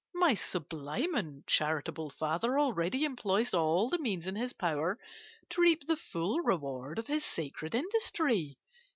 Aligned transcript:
My 0.15 0.33
sublime 0.33 1.13
and 1.13 1.45
charitable 1.45 2.09
father 2.09 2.57
already 2.57 3.03
employs 3.05 3.53
all 3.53 3.87
the 3.87 3.99
means 3.99 4.25
in 4.25 4.35
his 4.35 4.51
power 4.51 4.97
to 5.51 5.61
reap 5.61 5.85
the 5.85 5.95
full 5.95 6.39
reward 6.41 6.97
of 6.97 7.05
his 7.05 7.23
sacred 7.23 7.75
industry. 7.75 8.57